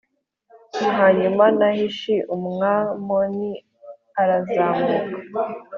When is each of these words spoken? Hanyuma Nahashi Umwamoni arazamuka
Hanyuma 0.97 1.43
Nahashi 1.57 2.15
Umwamoni 2.35 3.51
arazamuka 4.21 4.95